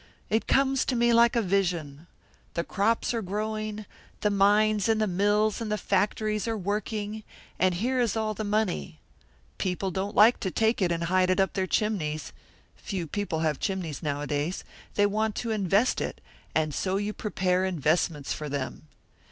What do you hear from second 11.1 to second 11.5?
it